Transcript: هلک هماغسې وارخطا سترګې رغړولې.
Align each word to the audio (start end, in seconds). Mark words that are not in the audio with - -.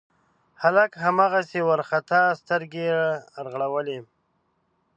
هلک 0.61 0.91
هماغسې 1.05 1.59
وارخطا 1.67 2.21
سترګې 2.41 2.85
رغړولې. 3.45 3.99